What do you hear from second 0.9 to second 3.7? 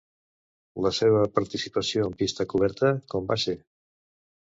seva participació en pista coberta com va ser?